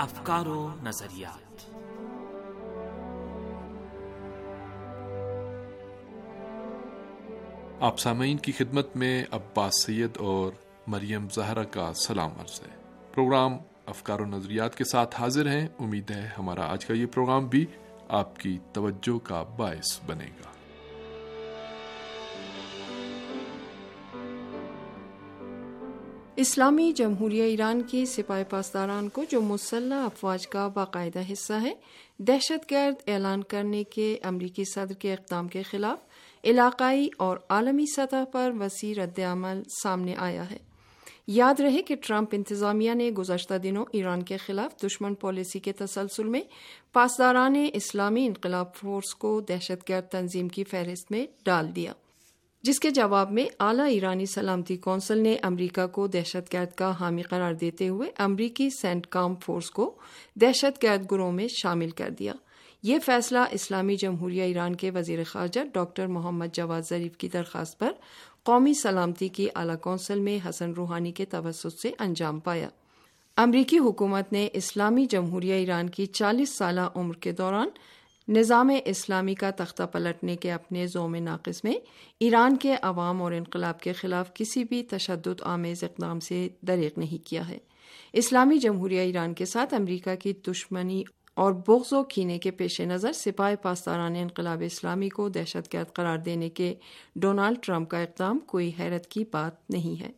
[0.00, 1.70] افکار و نظریات۔
[7.82, 10.52] آپ سامعین کی خدمت میں عباس سید اور
[10.86, 12.76] مریم زہرا کا سلام عرض ہے۔
[13.14, 17.46] پروگرام افکار و نظریات کے ساتھ حاضر ہیں۔ امید ہے ہمارا آج کا یہ پروگرام
[17.46, 17.66] بھی
[18.08, 20.59] آپ کی توجہ کا باعث بنے گا۔
[26.40, 31.74] اسلامی جمہوریہ ایران کی سپاہی پاسداران کو جو مسلح افواج کا باقاعدہ حصہ ہے
[32.18, 35.98] دہشت گرد اعلان کرنے کے امریکی صدر کے اقدام کے خلاف
[36.44, 40.56] علاقائی اور عالمی سطح پر وسیع رد عمل سامنے آیا ہے۔
[41.26, 46.24] یاد رہے کہ ٹرمپ انتظامیہ نے گزشتہ دنوں ایران کے خلاف دشمن پالیسی کے تسلسل
[46.24, 46.42] میں
[46.92, 51.92] پاسداران اسلامی انقلاب فورس کو دہشت گرد تنظیم کی فہرست میں ڈال دیا۔
[52.62, 57.22] جس کے جواب میں اعلی ایرانی سلامتی کونسل نے امریکہ کو دہشت گرد کا حامی
[57.22, 59.94] قرار دیتے ہوئے امریکی سینٹ کام فورس کو
[60.40, 62.32] دہشت گرد گروہ میں شامل کر دیا۔
[62.82, 67.92] یہ فیصلہ اسلامی جمہوریہ ایران کے وزیر خارجہ ڈاکٹر محمد جواد ظریف کی درخواست پر
[68.42, 72.68] قومی سلامتی کی اعلی کونسل میں حسن روحانی کے توسط سے انجام پایا۔
[73.36, 77.68] امریکی حکومت نے اسلامی جمہوریہ ایران کی چالیس سالہ عمر کے دوران
[78.30, 81.74] نظام اسلامی کا تختہ پلٹنے کے اپنے زوم ناقص میں
[82.20, 87.26] ایران کے عوام اور انقلاب کے خلاف کسی بھی تشدد، آمیز اقدام سے دریغ نہیں
[87.26, 87.58] کیا ہے۔
[88.12, 91.02] اسلامی جمہوریہ ایران کے ساتھ امریکہ کی دشمنی
[91.34, 96.18] اور بغض و کینے کے پیش نظر سپاہی پاسداران انقلاب اسلامی کو دہشت گرد قرار
[96.18, 96.74] دینے کے
[97.16, 100.10] ڈونالڈ ٹرمپ کا اقدام کوئی حیرت کی بات نہیں ہے،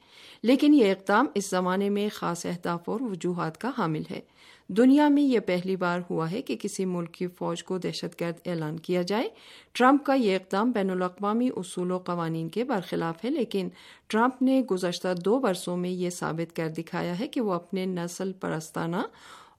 [0.42, 4.20] لیکن یہ اقدام اس زمانے میں خاص اہداف اور وجوہات کا حامل ہے۔
[4.68, 8.48] دنیا میں یہ پہلی بار ہوا ہے کہ کسی ملک کی فوج کو دہشت گرد
[8.48, 9.28] اعلان کیا جائے۔
[9.72, 13.68] ٹرمپ کا یہ اقدام بین الاقوامی اصول و قوانین کے برخلاف ہے، لیکن
[14.06, 18.32] ٹرمپ نے گزشتہ دو برسوں میں یہ ثابت کر دکھایا ہے کہ وہ اپنے نسل
[18.32, 18.96] پرستانہ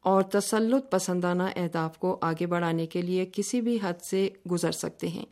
[0.01, 5.07] اور تسلط پسندانہ اہداف کو آگے بڑھانے کے لیے کسی بھی حد سے گزر سکتے
[5.07, 5.25] ہیں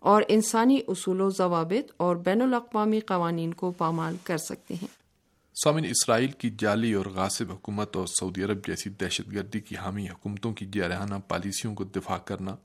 [0.00, 5.01] اور انسانی اصول و ضوابط اور بین الاقوامی قوانین کو پامال کر سکتے ہیں۔
[5.64, 10.08] سامن اسرائیل کی جعلی اور غاصب حکومت اور سعودی عرب جیسی دہشت گردی کی حامی
[10.08, 12.56] حکومتوں کی جارحانہ پالیسیوں کو دفاع کرنا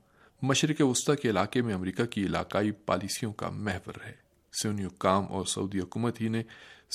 [0.42, 4.14] مشرق وسطی کے علاقے میں امریکہ کی علاقائی پالیسیوں کا محور ہے۔
[4.62, 6.44] سیونی حکام اور سعودی حکومت ہی نے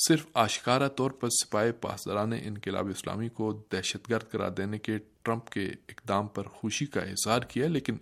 [0.07, 5.49] صرف آشکارہ طور پر سپاہی پاسداران انقلاب اسلامی کو دہشت گرد قرار دینے کے ٹرمپ
[5.49, 7.97] کے اقدام پر خوشی کا اظہار کیا، لیکن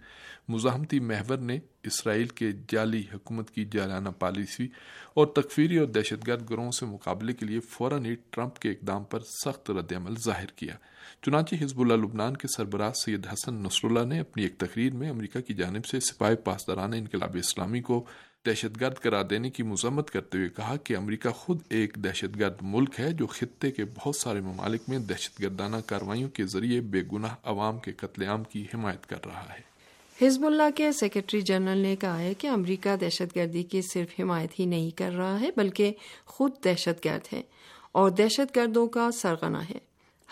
[0.50, 4.68] مزاحمتی محور نے اسرائیل کے جعلی حکومت کی جالانہ پالیسی
[5.14, 9.04] اور تکفیری اور دہشت گرد گروہوں سے مقابلے کے لیے فوراً ہی ٹرمپ کے اقدام
[9.04, 10.76] پر سخت رد عمل ظاہر کیا۔
[11.22, 15.10] چنانچہ حزب اللہ لبنان کے سربراہ سید حسن نصر اللہ نے اپنی ایک تقریر میں
[15.10, 18.06] امریکہ کی جانب سے سپاہی پاسداران انقلاب اسلامی کو
[18.46, 22.56] دہشت گرد قرار دینے کی مذمت کرتے ہوئے کہا کہ امریکہ خود ایک دہشت گرد
[22.62, 27.02] ملک ہے جو خطے کے بہت سارے ممالک میں دہشت گردانہ کاروائیوں کے ذریعے بے
[27.14, 29.72] گناہ عوام کے قتل عام کی حمایت کر رہا ہے۔
[30.26, 34.60] حزب اللہ کے سیکرٹری جنرل نے کہا ہے کہ امریکہ دہشت گردی کی صرف حمایت
[34.60, 35.94] ہی نہیں کر رہا ہے، بلکہ
[36.26, 37.42] خود دہشت گرد ہے
[37.92, 39.78] اور دہشت گردوں کا سرغنہ ہے۔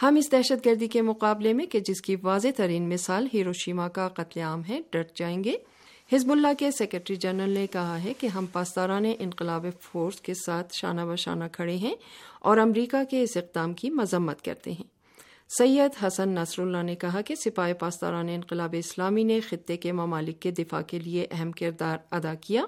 [0.02, 4.08] ہم اس دہشت گردی کے مقابلے میں کہ جس کی واضح ترین مثال ہیروشیما کا
[4.08, 5.53] قتل عام ہے ڈٹ جائیں گے۔
[6.14, 10.75] حزب اللہ کے سیکرٹری جنرل نے کہا ہے کہ ہم پاسداران انقلاب فورس کے ساتھ
[10.75, 11.96] شانہ بشانہ کھڑے ہیں
[12.40, 14.84] اور امریکہ کے اس اقدام کی مذمت کرتے ہیں۔
[15.58, 20.40] سید حسن نصر اللہ نے کہا کہ سپاہی پاسداران انقلاب اسلامی نے خطے کے ممالک
[20.40, 22.66] کے دفاع کے لیے اہم کردار ادا کیا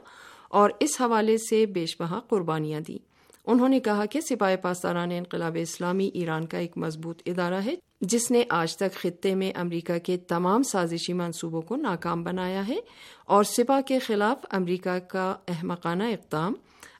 [0.50, 2.98] اور اس حوالے سے بیش بہا قربانیاں دیں۔
[3.46, 8.32] انہوں نے کہا کہ سپاہی پاسداران انقلاب اسلامی ایران کا ایک مضبوط ادارہ ہے جس
[8.32, 12.80] نے آج تک خطے میں امریکہ کے تمام سازشی منصوبوں کو ناکام بنایا ہے
[13.26, 16.54] اور سپا کے خلاف امریکہ کا احمقانہ اقدام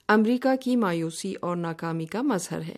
[0.08, 2.76] امریکہ کی مایوسی اور ناکامی کا مظہر ہے۔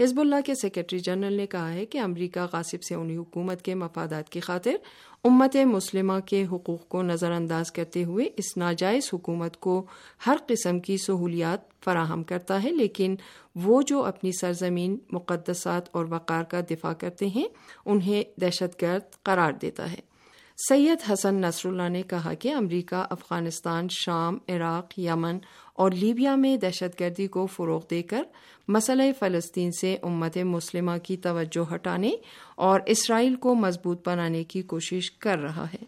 [0.00, 3.74] حزب اللہ کے سیکرٹری جنرل نے کہا ہے کہ امریکہ غاصب سے انہیں حکومت کے
[3.74, 4.76] مفادات کی خاطر
[5.24, 9.86] امت مسلمہ کے حقوق کو نظر انداز کرتے ہوئے اس ناجائز حکومت کو
[10.26, 13.16] ہر قسم کی سہولیات فراہم کرتا ہے، لیکن
[13.54, 17.48] وہ جو اپنی سرزمین، مقدسات اور وقار کا دفاع کرتے ہیں،
[17.86, 20.11] انہیں دہشت گرد قرار دیتا ہے۔
[20.56, 25.38] سید حسن نصر اللہ نے کہا کہ امریکہ، افغانستان، شام، عراق، یمن
[25.74, 28.22] اور لیبیا میں دہشت گردی کو فروغ دے کر
[28.68, 32.10] مسئلہ فلسطین سے امت مسلمہ کی توجہ ہٹانے
[32.54, 35.84] اور اسرائیل کو مضبوط بنانے کی کوشش کر رہا ہے۔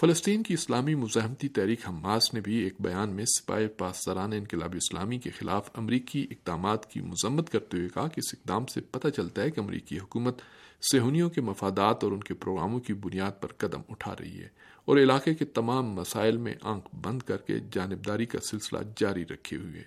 [0.00, 5.18] فلسطین کی اسلامی مزاحمتی تحریک حماس نے بھی ایک بیان میں سپاہی پاسداران انقلاب اسلامی
[5.18, 9.42] کے خلاف امریکی اقدامات کی مذمت کرتے ہوئے کہا کہ اس اقدام سے پتہ چلتا
[9.42, 10.38] ہے کہ امریکی حکومت
[10.80, 14.48] سہونیوں کے مفادات اور ان کے پروگراموں کی بنیاد پر قدم اٹھا رہی ہے
[14.84, 19.56] اور علاقے کے تمام مسائل میں آنکھ بند کر کے جانبداری کا سلسلہ جاری رکھے
[19.56, 19.82] ہوئے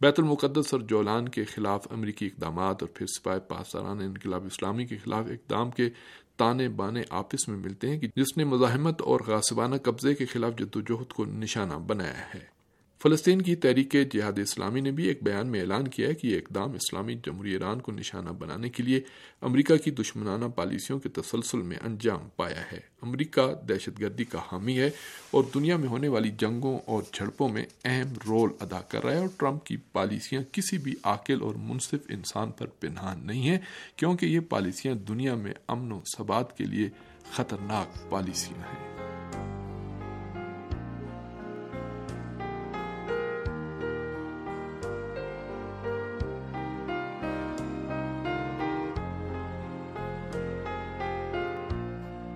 [0.00, 4.96] بیت المقدس اور جولان کے خلاف امریکی اقدامات اور پھر سپاہی پاسداران انقلاب اسلامی کے
[4.96, 5.90] خلاف اقدام کے
[6.36, 10.52] تانے بانے آپس میں ملتے ہیں کہ جس نے مزاحمت اور غاسبانہ قبضے کے خلاف
[10.58, 12.59] جدوجہد کو نشانہ بنایا ہے۔
[13.02, 16.36] فلسطین کی تحریک جہاد اسلامی نے بھی ایک بیان میں اعلان کیا ہے کہ یہ
[16.36, 19.00] اقدام اسلامی جمہوری ایران کو نشانہ بنانے کے لیے
[19.40, 24.78] امریکہ کی دشمنانہ پالیسیوں کے تسلسل میں انجام پایا ہے۔ امریکہ دہشت گردی کا حامی
[24.78, 24.90] ہے
[25.30, 29.18] اور دنیا میں ہونے والی جنگوں اور جھڑپوں میں اہم رول ادا کر رہا ہے
[29.18, 33.58] اور ٹرمپ کی پالیسیاں کسی بھی عاقل اور منصف انسان پر پنہان نہیں ہیں
[33.96, 36.88] کیونکہ یہ پالیسیاں دنیا میں امن و ثبات کے لیے
[37.32, 38.99] خطرناک پالیسیاں ہیں۔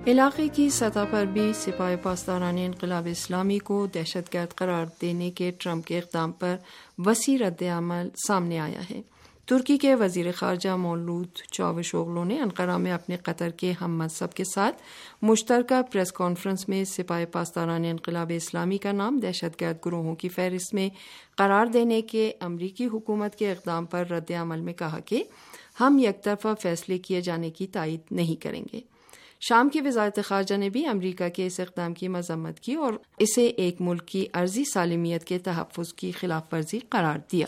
[0.07, 5.51] علاقے کی سطح پر بھی سپاہی پاسداران انقلاب اسلامی کو دہشت گرد قرار دینے کے
[5.59, 6.57] ٹرمپ کے اقدام پر
[6.99, 9.03] وسیع رد عمل سامنے آیا ہے۔
[9.47, 14.33] ترکی کے وزیر خارجہ مولود چاوش اوغلو نے انقرہ میں اپنے قطر کے ہم مذہب
[14.33, 14.77] کے ساتھ
[15.23, 20.75] مشترکہ پریس کانفرنس میں سپاہی پاسداران انقلاب اسلامی کا نام دہشت گرد گروہوں کی فہرست
[20.75, 20.89] میں
[21.37, 25.23] قرار دینے کے امریکی حکومت کے اقدام پر رد عمل میں کہا کہ
[25.81, 28.81] ہم یک طرفہ فیصلے کیے جانے کی تائید نہیں کریں گے۔
[29.49, 33.47] شام کی وزارت خارجہ نے بھی امریکہ کے اس اقدام کی مذمت کی اور اسے
[33.47, 37.47] ایک ملک کی عرضی سالمیت کے تحفظ کی خلاف ورزی قرار دیا۔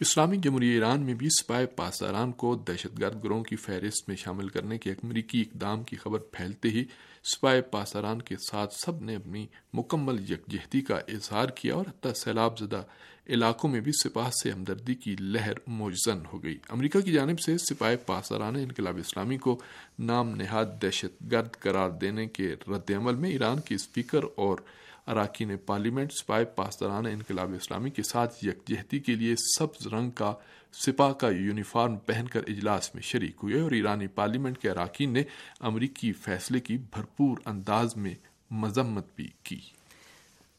[0.00, 4.48] اسلامی جمہوری ایران میں بھی سپاہ پاسداران کو دہشت گرد گروہوں کی فہرست میں شامل
[4.48, 6.84] کرنے کے امریکی اقدام کی خبر پھیلتے ہی
[7.24, 12.58] سپاہ پاسداران کے ساتھ سب نے اپنی مکمل یکجہتی کا اظہار کیا اور حتی سیلاب
[12.58, 12.82] زدہ
[13.28, 17.58] علاقوں میں بھی سپاہ سے ہمدردی کی لہر موجزن ہو گئی۔ امریکہ کی جانب سے
[17.58, 19.60] سپاہ پاسداران انقلاب اسلامی کو
[19.98, 24.58] نام نہاد دہشت گرد قرار دینے کے رد عمل میں ایران کے اسپیکر اور
[25.06, 30.34] اراکین پارلیمنٹ سپاہ پاسداران انقلاب اسلامی کے ساتھ یکجہتی کے لیے سبز رنگ کا
[30.72, 35.22] سپاہ کا یونیفارم پہن کر اجلاس میں شریک ہوئے اور ایرانی پارلیمنٹ کے اراکین نے
[35.60, 38.14] امریکی فیصلے کی بھرپور انداز میں
[38.50, 39.60] مذمت بھی کی۔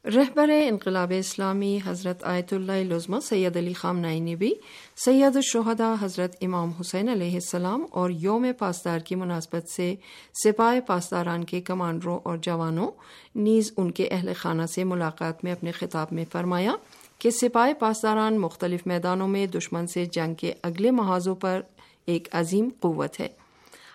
[0.05, 4.53] رہبر انقلاب اسلامی حضرت آیت اللہ لزمہ سید علی خامنائی نے بھی،
[4.95, 9.95] سید الشہدا حضرت امام حسین علیہ السلام اور یوم پاسدار کی مناسبت سے
[10.43, 12.91] سپاہ پاسداران کے کمانڈروں اور جوانوں،
[13.35, 16.75] نیز ان کے اہل خانہ سے ملاقات میں اپنے خطاب میں فرمایا
[17.19, 21.61] کہ سپاہ پاسداران مختلف میدانوں میں دشمن سے جنگ کے اگلے محاذوں پر
[22.05, 23.27] ایک عظیم قوت ہے۔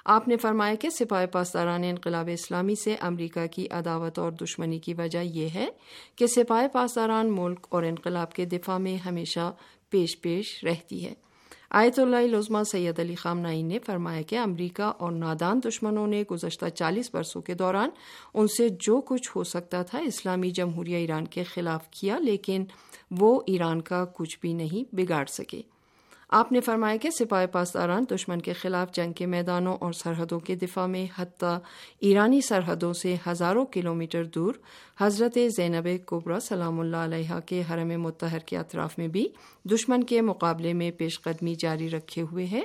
[0.05, 4.94] آپ نے فرمایا کہ سپاہ پاسداران انقلاب اسلامی سے امریکہ کی عداوت اور دشمنی کی
[4.94, 5.69] وجہ یہ ہے
[6.17, 9.52] کہ سپاہ پاسداران ملک اور انقلاب کے دفاع میں ہمیشہ
[9.91, 11.14] پیش پیش رہتی ہے۔
[11.70, 16.69] آیت اللہ لزما سید علی خامنائی نے فرمایا کہ امریکہ اور نادان دشمنوں نے گزشتہ
[16.69, 17.91] چالیس برسوں کے دوران
[18.35, 22.64] ان سے جو کچھ ہو سکتا تھا اسلامی جمہوریہ ایران کے خلاف کیا، لیکن
[23.11, 25.62] وہ ایران کا کچھ بھی نہیں بگاڑ سکے۔
[26.32, 30.55] آپ نے فرمایا کہ سپاہ پاسداران دشمن کے خلاف جنگ کے میدانوں اور سرحدوں کے
[30.55, 31.59] دفاع میں حتیٰ
[32.00, 34.55] ایرانی سرحدوں سے ہزاروں کلومیٹر دور
[35.00, 39.29] حضرت زینب کوبرا سلام اللہ علیہ کے حرم متحر کے اطراف میں بھی
[39.65, 42.62] دشمن کے مقابلے میں پیش قدمی جاری رکھے ہوئے ہے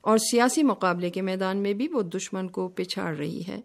[0.00, 3.60] اور سیاسی مقابلے کے میدان میں بھی وہ دشمن کو پچھاڑ رہی ہے۔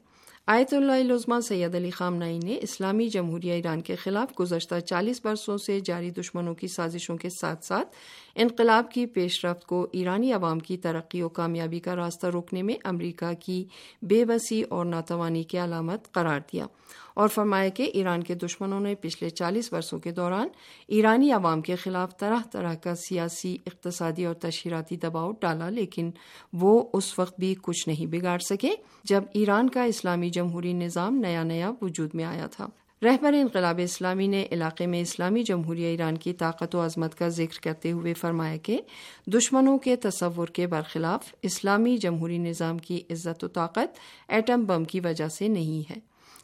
[0.48, 5.58] آیت اللہ لزما سید علی خامنائی نے اسلامی جمہوریہ ایران کے خلاف گزشتہ چالیس برسوں
[5.58, 7.88] سے جاری دشمنوں کی سازشوں کے ساتھ ساتھ
[8.36, 12.76] انقلاب کی پیش رفت کو ایرانی عوام کی ترقی و کامیابی کا راستہ روکنے میں
[12.84, 13.66] امریکہ کی
[14.02, 16.66] بے بسی اور ناتوانی کی علامت قرار دیا
[17.14, 20.48] اور فرمایا کہ ایران کے دشمنوں نے پچھلے چالیس برسوں کے دوران
[20.88, 26.12] ایرانی عوام کے خلاف طرح طرح کا سیاسی، اقتصادی اور تشہیراتی دباؤ ڈالا، لیکن
[26.54, 28.72] وہ اس وقت بھی کچھ نہیں بگاڑ سکے
[29.04, 32.68] جب ایران کا اسلامی جمہوری نظام نیا نیا وجود میں آیا تھا۔
[33.04, 37.64] رہبر انقلاب اسلامی نے علاقے میں اسلامی جمہوریہ ایران کی طاقت و عظمت کا ذکر
[37.64, 38.82] کرتے ہوئے فرمایا کہ
[39.28, 45.00] دشمنوں کے تصور کے برخلاف اسلامی جمہوری نظام کی عزت و طاقت ایٹم بم کی
[45.00, 45.96] وجہ سے نہیں ہے۔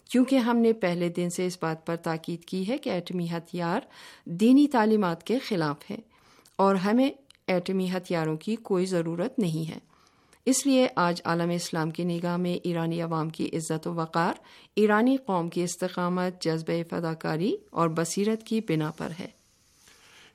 [0.10, 3.80] کیونکہ ہم نے پہلے دن سے اس بات پر تاکید کی ہے کہ ایٹمی ہتھیار
[4.26, 5.98] دینی تعلیمات کے خلاف ہے
[6.56, 7.10] اور ہمیں
[7.48, 9.89] ایٹمی ہتھیاروں کی کوئی ضرورت نہیں ہے۔
[10.50, 14.34] اس لیے آج عالم اسلام کی نگاہ میں ایرانی عوام کی عزت و وقار،
[14.76, 19.28] ایرانی قوم کی استقامت، جذبہ فداکاری اور بصیرت کی بنا پر ہے۔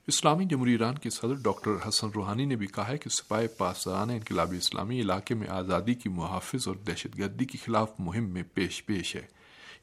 [0.07, 4.09] اسلامی جمہوری ایران کے صدر ڈاکٹر حسن روحانی نے بھی کہا ہے کہ سپاہ پاسداران
[4.09, 8.85] انقلابی اسلامی علاقے میں آزادی کی محافظ اور دہشت گردی کے خلاف مہم میں پیش
[8.85, 9.34] پیش ہے۔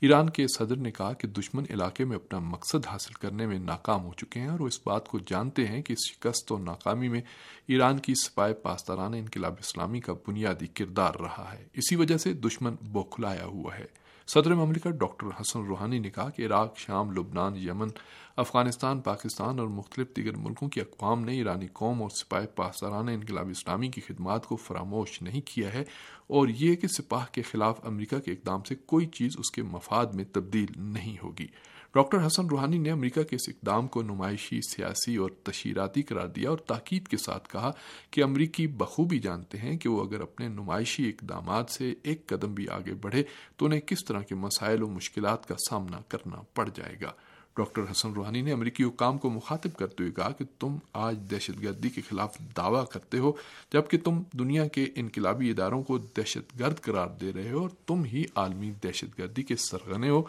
[0.02, 4.04] ایران کے صدر نے کہا کہ دشمن علاقے میں اپنا مقصد حاصل کرنے میں ناکام
[4.04, 7.08] ہو چکے ہیں اور وہ اس بات کو جانتے ہیں کہ اس شکست اور ناکامی
[7.08, 7.20] میں
[7.66, 12.74] ایران کی سپاہ پاسداران انقلاب اسلامی کا بنیادی کردار رہا ہے۔ اسی وجہ سے دشمن
[12.82, 17.88] بوکھلایا ہوا ہے۔ صدر مملکت ڈاکٹر حسن روحانی نے کہا کہ عراق، شام، لبنان، یمن،
[18.36, 23.48] افغانستان، پاکستان اور مختلف دیگر ملکوں کی اقوام نے ایرانی قوم اور سپاہ پاسداران انقلاب
[23.48, 25.84] اسلامی کی خدمات کو فراموش نہیں کیا ہے
[26.26, 30.06] اور یہ کہ سپاہ کے خلاف امریکہ کے اقدام سے کوئی چیز اس کے مفاد
[30.06, 31.46] میں تبدیل نہیں ہوگی۔
[31.94, 36.50] ڈاکٹر حسن روحانی نے امریکہ کے اس اقدام کو نمائشی، سیاسی اور تشہیراتی قرار دیا
[36.50, 37.70] اور تاکید کے ساتھ کہا
[38.10, 42.68] کہ امریکی بخوبی جانتے ہیں کہ وہ اگر اپنے نمائشی اقدامات سے ایک قدم بھی
[42.68, 43.22] آگے بڑھے
[43.56, 47.12] تو انہیں کس طرح کے مسائل و مشکلات کا سامنا کرنا پڑ جائے گا۔
[47.56, 51.62] ڈاکٹر حسن روحانی نے امریکی حکام کو مخاطب کرتے ہوئے کہا کہ تم آج دہشت
[51.62, 53.32] گردی کے خلاف دعویٰ کرتے ہو،
[53.72, 58.04] جبکہ تم دنیا کے انقلابی اداروں کو دہشت گرد قرار دے رہے ہو اور تم
[58.04, 60.22] ہی عالمی دہشت گردی کے سرغنے ہو۔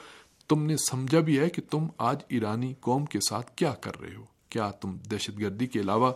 [0.47, 4.15] تم نے سمجھا بھی ہے کہ تم آج ایرانی قوم کے ساتھ کیا کر رہے
[4.15, 6.11] ہو؟ کیا تم دہشت گردی کے علاوہ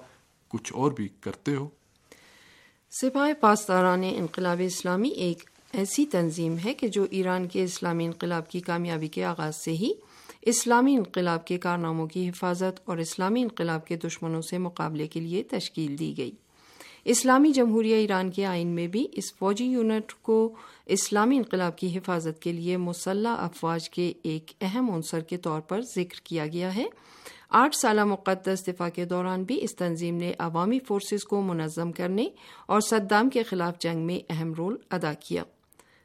[0.47, 1.69] کچھ اور بھی کرتے ہو؟
[2.91, 8.59] سپاہ پاسداران انقلاب اسلامی ایک ایسی تنظیم ہے کہ جو ایران کے اسلامی انقلاب کی
[8.59, 9.93] کامیابی کے آغاز سے ہی
[10.41, 15.43] اسلامی انقلاب کے کارناموں کی حفاظت اور اسلامی انقلاب کے دشمنوں سے مقابلے کے لیے
[15.43, 16.31] تشکیل دی گئی۔
[17.09, 20.53] اسلامی جمہوریہ ایران کے آئین میں بھی اس فوجی یونٹ کو
[20.85, 25.81] اسلامی انقلاب کی حفاظت کے لیے مسلح افواج کے ایک اہم عنصر کے طور پر
[25.81, 26.85] ذکر کیا گیا ہے۔
[27.49, 32.27] آٹھ سالہ مقدس دفاع کے دوران بھی اس تنظیم نے عوامی فورسز کو منظم کرنے
[32.65, 35.43] اور صدام کے خلاف جنگ میں اہم رول ادا کیا۔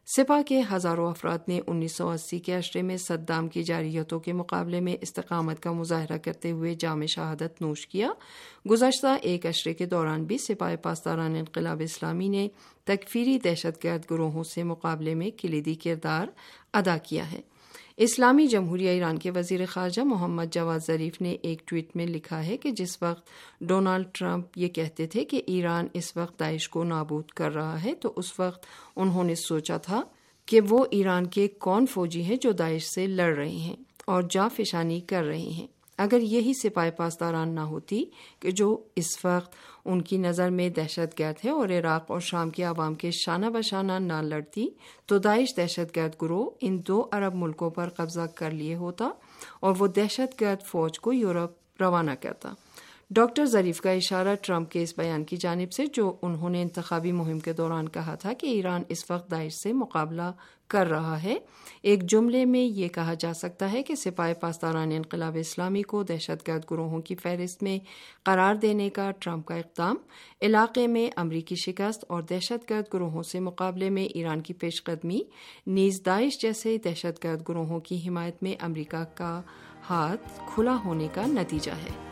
[0.06, 4.32] سپا کے ہزاروں افراد نے انیس سو اسی کے اشرے میں صدام کی جاریتوں کے
[4.32, 8.10] مقابلے میں استقامت کا مظاہرہ کرتے ہوئے جامع شہادت نوش کیا۔
[8.70, 12.48] گزشتہ ایک اشرے کے دوران بھی سپاہ پاسداران انقلاب اسلامی نے
[12.84, 16.26] تکفیری دہشت گرد گروہوں سے مقابلے میں کلیدی کردار
[16.72, 17.40] ادا کیا ہے۔
[17.96, 22.56] اسلامی جمہوریہ ایران کے وزیر خارجہ محمد جواد ظریف نے ایک ٹویٹ میں لکھا ہے
[22.56, 23.28] کہ جس وقت
[23.60, 27.94] ڈونالڈ ٹرمپ یہ کہتے تھے کہ ایران اس وقت داعش کو نابود کر رہا ہے،
[27.94, 30.02] تو اس وقت انہوں نے سوچا تھا
[30.46, 34.48] کہ وہ ایران کے کون فوجی ہیں جو داعش سے لڑ رہے ہیں اور جا
[34.48, 35.66] فشانی کر رہے ہیں۔
[36.02, 38.04] اگر یہی سپاہ پاسداران نہ ہوتی
[38.40, 39.54] کہ جو اس وقت
[39.84, 43.46] ان کی نظر میں دہشت گرد ہے اور عراق اور شام کے عوام کے شانہ
[43.46, 44.68] بشانہ نہ لڑتی،
[45.06, 49.10] تو داعش دہشت گرد گروہ ان دو عرب ملکوں پر قبضہ کر لیے ہوتا
[49.60, 52.52] اور وہ دہشت گرد فوج کو یورپ روانہ کرتا۔
[53.10, 57.12] ڈاکٹر ظریف کا اشارہ ٹرمپ کے اس بیان کی جانب سے جو انہوں نے انتخابی
[57.12, 60.30] مہم کے دوران کہا تھا کہ ایران اس وقت داعش سے مقابلہ
[60.68, 61.36] کر رہا ہے۔
[61.82, 66.48] ایک جملے میں یہ کہا جا سکتا ہے کہ سپاہی پاسداران انقلاب اسلامی کو دہشت
[66.48, 67.78] گرد گروہوں کی فہرست میں
[68.22, 69.96] قرار دینے کا ٹرمپ کا اقدام،
[70.40, 75.20] علاقے میں امریکی شکست اور دہشت گرد گروہوں سے مقابلے میں ایران کی پیش قدمی،
[75.66, 79.40] نیز داعش جیسے دہشت گرد گروہوں کی حمایت میں امریکہ کا
[79.90, 82.11] ہاتھ کھلا ہونے کا نتیجہ ہے۔